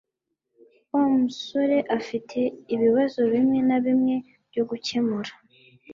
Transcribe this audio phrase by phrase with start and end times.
[0.93, 2.39] wa musoreafite
[2.73, 4.15] ibibazo bimwe na bimwe
[4.49, 5.31] byo gukemura.